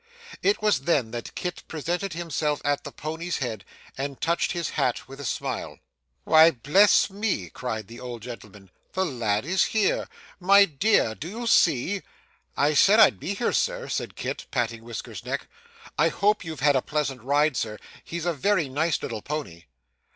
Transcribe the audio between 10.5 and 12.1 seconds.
dear, do you see?'